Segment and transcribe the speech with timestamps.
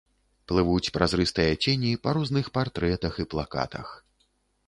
[0.51, 3.87] Плывуць празрыстыя цені па розных партрэтах і плакатах.